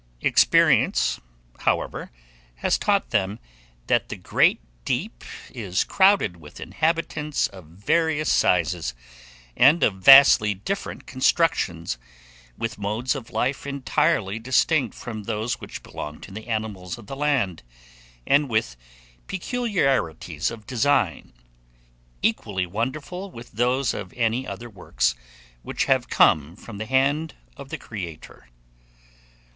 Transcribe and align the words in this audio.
Experience, 0.21 1.19
however, 1.59 2.09
has 2.55 2.79
taught 2.79 3.11
them, 3.11 3.37
that 3.85 4.09
the 4.09 4.15
"great 4.15 4.59
deep" 4.83 5.23
is 5.53 5.83
crowded 5.83 6.37
with 6.37 6.59
inhabitants 6.59 7.45
of 7.45 7.65
various 7.65 8.31
sizes, 8.31 8.95
and 9.55 9.83
of 9.83 9.93
vastly 10.01 10.55
different 10.55 11.05
constructions, 11.05 11.99
with 12.57 12.79
modes 12.79 13.13
of 13.13 13.29
life 13.29 13.67
entirely 13.67 14.39
distinct 14.39 14.95
from 14.95 15.25
those 15.25 15.61
which 15.61 15.83
belong 15.83 16.19
to 16.19 16.31
the 16.31 16.47
animals 16.47 16.97
of 16.97 17.05
the 17.05 17.15
land, 17.15 17.61
and 18.25 18.49
with 18.49 18.75
peculiarities 19.27 20.49
of 20.49 20.65
design, 20.65 21.31
equally 22.23 22.65
wonderful 22.65 23.29
with 23.29 23.51
those 23.51 23.93
of 23.93 24.11
any 24.13 24.47
other 24.47 24.67
works 24.67 25.13
which 25.61 25.85
have 25.85 26.09
come 26.09 26.55
from 26.55 26.79
the 26.79 26.87
hand 26.87 27.35
of 27.55 27.69
the 27.69 27.77
Creator. 27.77 28.49